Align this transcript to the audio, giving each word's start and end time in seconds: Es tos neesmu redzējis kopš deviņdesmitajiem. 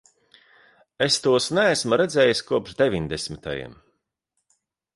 Es 1.07 1.17
tos 1.25 1.49
neesmu 1.59 1.99
redzējis 2.03 2.41
kopš 2.49 2.79
deviņdesmitajiem. 2.81 3.77